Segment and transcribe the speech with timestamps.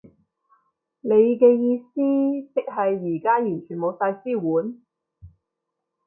[1.01, 4.81] 你嘅意思即係而家完全冇晒支援？